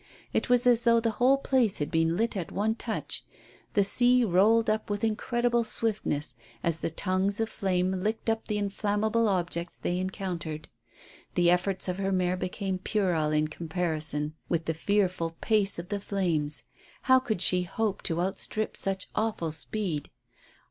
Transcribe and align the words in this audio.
It 0.33 0.49
was 0.49 0.65
as 0.65 0.81
though 0.81 0.99
the 0.99 1.11
whole 1.21 1.37
place 1.37 1.77
had 1.77 1.91
been 1.91 2.17
lit 2.17 2.35
at 2.35 2.51
one 2.51 2.73
touch. 2.73 3.23
The 3.75 3.83
sea 3.83 4.23
rolled 4.25 4.67
on 4.67 4.79
with 4.87 5.03
incredible 5.03 5.63
swiftness, 5.63 6.33
as 6.63 6.79
the 6.79 6.89
tongues 6.89 7.39
of 7.39 7.49
flame 7.49 7.91
licked 7.91 8.27
up 8.27 8.47
the 8.47 8.57
inflammable 8.57 9.27
objects 9.27 9.77
they 9.77 9.99
encountered. 9.99 10.67
The 11.35 11.51
efforts 11.51 11.87
of 11.87 11.99
her 11.99 12.11
mare 12.11 12.35
became 12.35 12.79
puerile 12.79 13.31
in 13.31 13.47
comparison 13.49 14.33
with 14.49 14.65
the 14.65 14.73
fearful 14.73 15.37
pace 15.39 15.77
of 15.77 15.89
the 15.89 15.99
flames. 15.99 16.63
How 17.03 17.19
could 17.19 17.39
she 17.39 17.61
hope 17.61 18.01
to 18.05 18.21
outstrip 18.21 18.75
such 18.75 19.07
awful 19.13 19.51
speed? 19.51 20.09